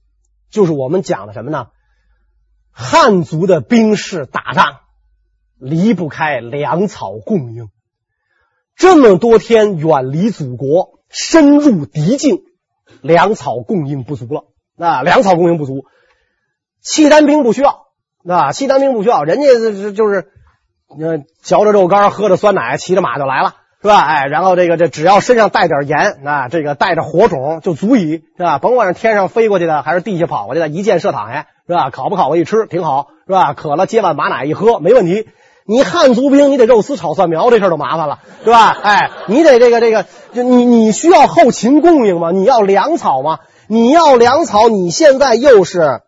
[0.50, 1.68] 就是我们讲的什么呢？
[2.72, 4.80] 汉族的兵士打仗
[5.56, 7.68] 离不开粮草供应。
[8.74, 12.42] 这么多天远离祖国，深入敌境，
[13.02, 14.49] 粮草供应不足了。
[14.80, 15.84] 那粮草供应不足，
[16.82, 17.88] 契丹兵不需要。
[18.24, 20.28] 那契丹兵不需要，人家就是就是，
[20.98, 23.56] 呃，嚼着肉干，喝着酸奶，骑着马就来了。
[23.82, 23.98] 是吧？
[23.98, 28.58] 哎，然后这个这只要身上带点盐啊，这个带着火种就足以，是吧？
[28.58, 31.90] 甭管是天上飞过去的，还是地下跑过去的，一箭射躺下，是吧？
[31.90, 33.52] 烤不烤我一吃挺好，是吧？
[33.52, 35.28] 渴了接碗马奶一喝没问题。
[35.66, 38.68] 你汉族兵，你得肉丝炒蒜苗，这事儿就麻烦了，是吧？
[38.82, 42.30] 哎，你得这个这个，就你你需要后勤供应吗？
[42.32, 43.40] 你要粮草吗？
[43.70, 46.02] 你要粮草，你现在又是，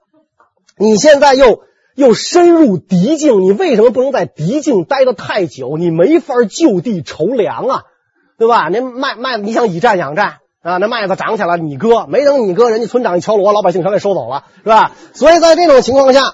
[0.76, 1.60] 你现在又。
[1.94, 5.76] 又深入敌境，你为什么不能在敌境待得太久？
[5.76, 7.82] 你没法就地筹粮啊，
[8.38, 8.70] 对吧？
[8.70, 10.78] 那麦麦子，你想以战养战啊？
[10.78, 14.92] 那麦子长起来，你割没等你割，人家村长一敲锣，老百姓全给收走了，是吧？
[15.12, 16.32] 所以在这种情况下，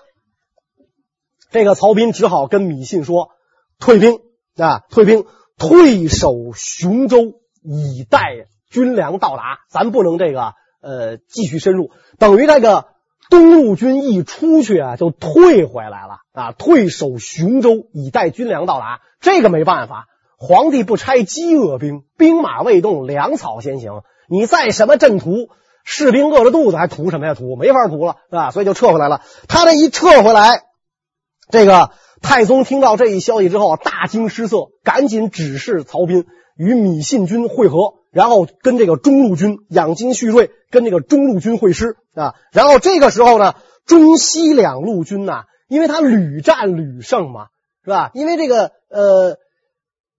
[1.51, 3.31] 这个曹彬只好跟米信说
[3.81, 4.21] ：“退兵
[4.57, 5.25] 啊，退兵，
[5.59, 7.19] 退守雄州，
[7.65, 9.59] 以待军粮到达。
[9.69, 12.87] 咱不能这个呃继续深入，等于这个。”
[13.31, 16.53] 东路军一出去啊，就退回来了啊！
[16.53, 19.01] 退守雄州，以待军粮到达。
[19.21, 20.07] 这个没办法，
[20.39, 24.01] 皇帝不拆饥饿兵，兵马未动，粮草先行。
[24.31, 25.51] 你在什么阵图，
[25.85, 27.35] 士兵饿着肚子还图什么呀？
[27.35, 28.51] 图没法图了，是吧？
[28.51, 29.21] 所以就撤回来了。
[29.47, 30.63] 他这一撤回来，
[31.51, 31.91] 这个
[32.23, 36.25] 太宗听到这一消息之后，大惊失色，赶紧指示曹彬
[36.59, 37.95] 与米信军会合。
[38.11, 42.35] 然后跟这个中路军养精蓄锐，跟这个中路军会师啊。
[42.53, 47.49] 然后这个时候呢，中西两路军呐，因为他屡战屡胜嘛，
[47.85, 48.11] 是吧？
[48.15, 49.37] 因为这个呃，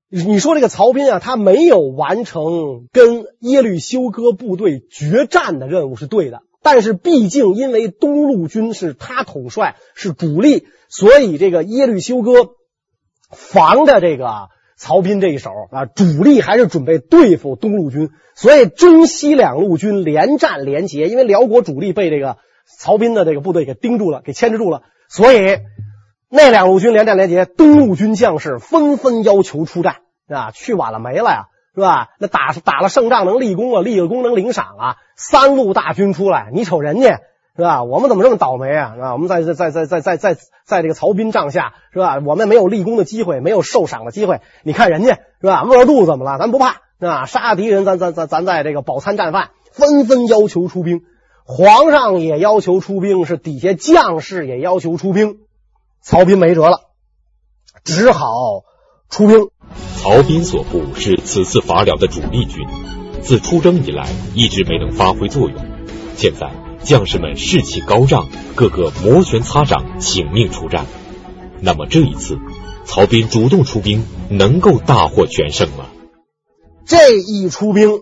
[0.08, 12.52] 你说这个曹彬啊，他没有完成跟耶律休哥部队决战的任务是对的，但是毕竟因为东路军是他统帅是主力，所以这个耶律休哥
[13.32, 14.50] 防着这个。
[14.80, 21.10] 曹彬这一手啊，主力还是准备对付东路军，所以中西两路军连战连捷。
[21.10, 22.38] 因为辽国主力被这个
[22.78, 25.60] 曹彬的这个部队给盯住了，给牵制住了，所以
[26.30, 27.44] 那两路军连战连捷。
[27.44, 29.98] 东路军将士纷纷要求出战
[30.30, 31.44] 啊，去晚了没了呀，
[31.76, 32.08] 是吧？
[32.18, 34.96] 那打打了胜仗能立功啊，立了功能领赏啊。
[35.18, 37.20] 三路大军出来，你瞅人家。
[37.60, 37.84] 是吧？
[37.84, 38.96] 我们怎么这么倒霉啊？
[39.02, 42.22] 啊，我们在在在在在在在在这个曹彬帐下，是吧？
[42.26, 44.40] 我们没有立功的机会，没有受赏的机会。
[44.64, 45.64] 你看人家，是吧？
[45.64, 46.40] 饿肚子怎么了？
[46.40, 51.02] 咱不怕，啊，杀敌人，咱咱咱咱在这个饱餐战饭，纷纷要求出兵。
[51.44, 55.40] 皇上也要求出兵，是底下将士也要求出兵。
[56.02, 56.80] 曹彬没辙了，
[57.84, 58.30] 只好
[59.10, 59.50] 出兵。
[59.98, 62.66] 曹彬所部是此次伐辽的主力军，
[63.22, 65.60] 自出征以来一直没能发挥作用，
[66.16, 66.69] 现在。
[66.84, 70.86] 将士们士气高涨，个个摩拳擦掌，请命出战。
[71.62, 72.40] 那么这一次，
[72.86, 75.86] 曹彬主动出兵，能够大获全胜吗？
[76.86, 78.02] 这一出兵，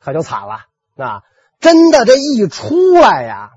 [0.00, 1.22] 可就惨了啊！
[1.60, 3.50] 真的，这一出来呀，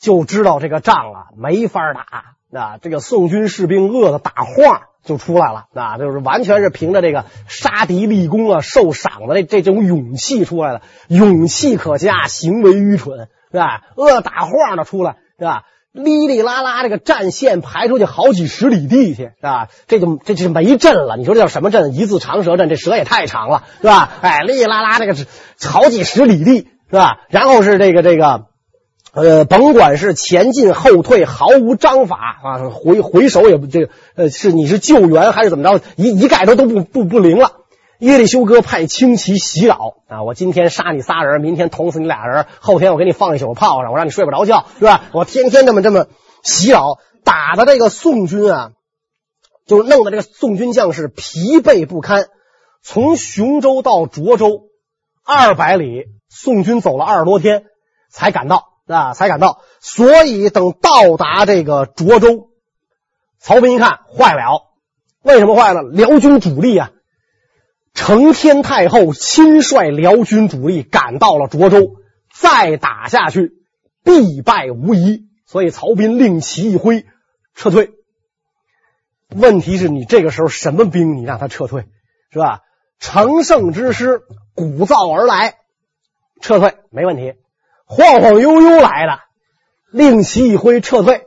[0.00, 2.36] 就知道这个仗啊没法打。
[2.52, 13.28] 啊，这个宋军士兵饿得打晃就出来了，啊，就是完全是凭着这个杀敌立功啊、受赏的这这种勇气出来的，勇气可嘉，行为愚蠢。
[13.50, 13.82] 是吧？
[13.96, 15.62] 饿打晃的出来，是吧？
[15.92, 19.66] 哩哩啦啦，这个战线排出去好几十里地去，是吧？
[19.88, 21.16] 这就这就没阵了。
[21.16, 21.96] 你说这叫什么阵？
[21.96, 24.08] 一字长蛇阵，这蛇也太长了，是吧？
[24.20, 25.16] 哎，哩哩啦啦，这个
[25.68, 27.22] 好几十里地，是吧？
[27.28, 28.44] 然后是这个这个，
[29.12, 35.82] 呃，甭管是前进后退，毫无章法啊，回回首也不这个，呃，是你是救援还是怎么着？
[35.96, 37.59] 一一概都都不不不灵了。
[38.00, 40.22] 耶律休哥派轻骑袭扰啊！
[40.22, 45.04] 我今天杀你仨人，明天捅死你俩人，后天我给你放一宿炮仗，我让你睡不着觉，是吧？
[45.12, 46.06] 我天天这么这么
[46.42, 48.70] 袭扰，打的这个宋军啊，
[49.66, 52.28] 就弄得这个宋军将士疲惫不堪。
[52.82, 54.62] 从雄州到涿州
[55.22, 57.64] 二百里，宋军走了二十多天
[58.10, 59.60] 才赶到啊，才赶到。
[59.80, 62.48] 所以等到达这个涿州，
[63.38, 64.70] 曹彬一看坏了，
[65.22, 65.82] 为什么坏了？
[65.82, 66.92] 辽军主力啊！
[67.94, 71.96] 承天太后亲率辽军主力赶到了涿州，
[72.32, 73.52] 再打下去
[74.04, 75.28] 必败无疑。
[75.46, 77.04] 所以曹彬令旗一挥，
[77.54, 77.90] 撤退。
[79.34, 81.16] 问题是你这个时候什么兵？
[81.16, 81.86] 你让他撤退
[82.32, 82.60] 是吧？
[82.98, 84.20] 乘胜之师
[84.54, 85.56] 鼓噪而来，
[86.40, 87.34] 撤退没问题。
[87.84, 89.20] 晃晃悠悠来的，
[89.90, 91.26] 令旗一挥，撤退，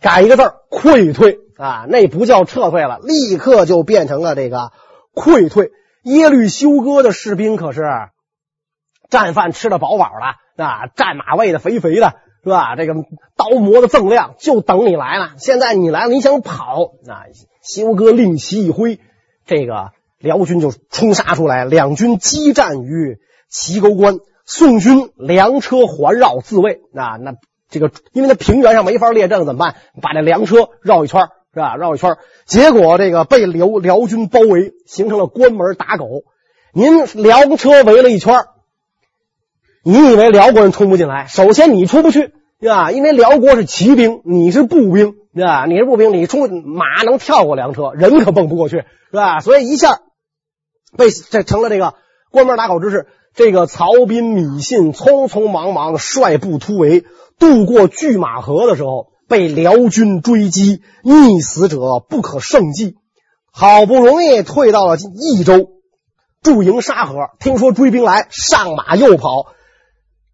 [0.00, 1.86] 改一个字，溃退啊！
[1.88, 4.72] 那不叫撤退了，立刻就变成了这个
[5.14, 5.70] 溃退。
[6.04, 7.82] 耶律休哥的士兵可是
[9.10, 10.10] 战饭吃得饱饱
[10.56, 12.76] 的啊，战马喂得肥肥的，是吧？
[12.76, 12.94] 这个
[13.36, 15.32] 刀磨的锃亮，就等你来了。
[15.36, 17.26] 现在你来了，你想跑啊？
[17.62, 19.00] 休哥令旗一挥，
[19.46, 24.18] 这个辽军就冲杀出来，两军激战于齐沟关。
[24.46, 27.32] 宋军粮车环绕自卫，啊那
[27.70, 29.76] 这个，因为那平原上没法列阵，怎么办？
[30.02, 31.22] 把这粮车绕一圈，
[31.54, 31.76] 是吧？
[31.76, 36.24] 绕一圈，结果这个被辽辽军包围，形成了关门打狗。
[36.72, 38.34] 您粮车围了一圈，
[39.84, 41.26] 你以为辽国人冲不进来？
[41.28, 42.90] 首先你出不去，对吧？
[42.90, 45.66] 因为辽国是骑兵，你是步兵，对吧？
[45.66, 48.78] 你是步兵，你冲马能跳过粮车，人可蹦不过去，
[49.10, 49.38] 是吧？
[49.38, 50.00] 所以一下
[50.98, 51.94] 被这成了这个
[52.32, 53.06] 关门打狗之势。
[53.36, 57.04] 这个曹彬、芈信匆匆忙忙率部突围，
[57.36, 62.94] 渡过拒马河的时候，被辽军追击，溺死者不可胜计。
[63.50, 65.70] 好不容易退到了益州，
[66.40, 69.46] 驻营沙河，听说追兵来，上马又跑。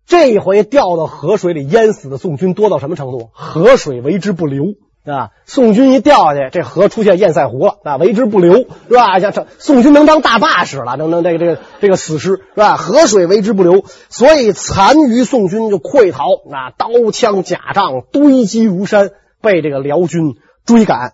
[0.06, 3.30] 这回掉到河水里淹死的宋军多到什么程度？
[3.32, 4.64] 河水为之不流。
[5.10, 9.18] 啊，宋军一掉下去，这河出现堰塞湖了，啊，为之不流，是吧？
[9.18, 12.76] 像这宋军能当大坝使了，能能这个这个这个死尸，是吧？
[12.76, 19.10] 河水为之不流，所以残余宋军就溃逃，啊，刀枪甲仗堆积如山，
[19.42, 21.12] 被这个辽军追赶。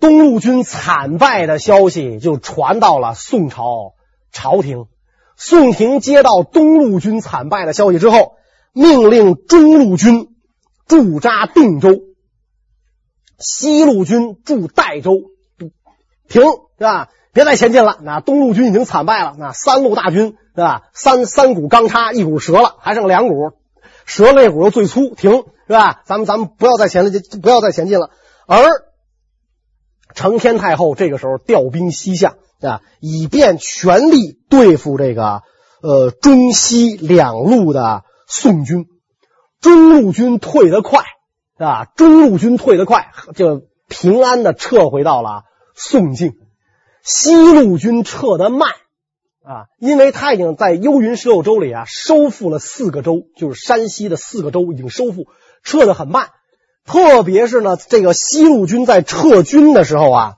[0.00, 3.94] 东路军惨败的消息就传到了宋朝
[4.32, 4.86] 朝廷，
[5.36, 8.32] 宋廷接到东路军惨败的消息之后，
[8.72, 10.28] 命令中路军。
[10.88, 11.90] 驻扎定州，
[13.38, 15.12] 西路军驻代州，
[16.28, 17.08] 停是吧？
[17.32, 17.98] 别再前进了。
[18.02, 20.82] 那东路军已经惨败了，那三路大军是吧？
[20.92, 23.52] 三三股钢叉，一股折了，还剩两股，
[24.06, 25.30] 折了那股又最粗，停
[25.66, 26.02] 是吧？
[26.04, 28.10] 咱们咱们不要再前进，不要再前进了。
[28.46, 28.64] 而
[30.14, 35.42] 承天太后这个时候调兵西向啊，以便全力对付这个
[35.80, 38.86] 呃中西两路的宋军。
[39.60, 41.04] 中路军退得快，
[41.58, 45.42] 啊，中路军退得快，就平安的撤回到了
[45.74, 46.32] 宋境。
[47.02, 48.70] 西路军撤得慢，
[49.42, 55.26] 啊，因为他已经在幽云十六州里啊收复了四个州，就是山西的四个州已经收复，
[55.62, 56.28] 撤得很慢。
[56.86, 60.34] 特别是呢，这个西路军在撤军的时候啊，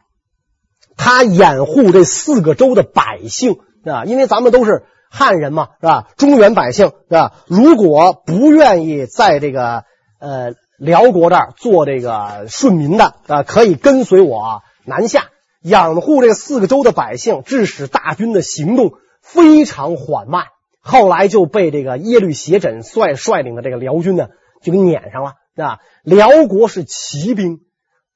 [0.96, 4.84] 他掩护这四个州的百姓，啊，因为咱们都是。
[5.12, 6.06] 汉人嘛，是吧？
[6.16, 7.32] 中原百姓，是吧？
[7.48, 9.82] 如果不愿意在这个
[10.20, 15.28] 呃辽国这儿做这个顺民的，啊，可以跟随我南下，
[15.60, 20.46] 养护这四个州的百姓，致使大军的行动非常缓慢。
[20.80, 24.28] 后来就被这个耶律斜轸率率领的这个辽军呢，
[24.62, 25.80] 就给撵上了，是吧？
[26.02, 27.58] 辽国是骑兵，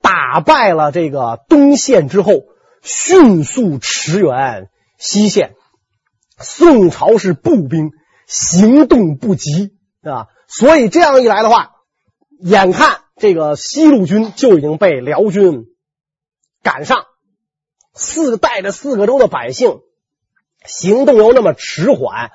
[0.01, 2.33] 打败了这个东线之后，
[2.81, 5.53] 迅速驰援西线。
[6.39, 7.91] 宋朝是步兵，
[8.27, 11.73] 行动不急啊，所以这样一来的话，
[12.41, 15.67] 眼看这个西路军就已经被辽军
[16.63, 17.05] 赶上，
[17.93, 19.81] 四带着四个州的百姓
[20.65, 22.31] 行动又那么迟缓，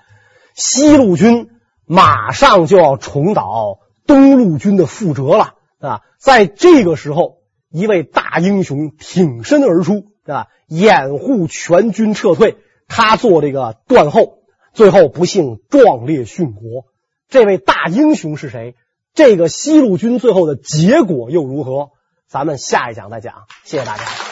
[0.56, 1.50] 西路军
[1.86, 6.02] 马上就要重蹈东路军的覆辙了啊！
[6.20, 7.40] 在这个时候，
[7.70, 12.58] 一位大英雄挺身而出啊，掩护全军撤退。
[12.88, 14.40] 他做这个断后，
[14.74, 16.86] 最后不幸壮烈殉国。
[17.28, 18.76] 这位大英雄是谁？
[19.20, 21.90] 这个西路军最后的结果又如何？
[22.30, 23.48] 咱们下一讲再讲。
[23.66, 24.29] 谢谢大家。